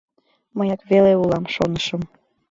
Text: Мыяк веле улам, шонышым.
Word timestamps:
Мыяк 0.57 0.81
веле 0.89 1.11
улам, 1.21 1.45
шонышым. 1.53 2.01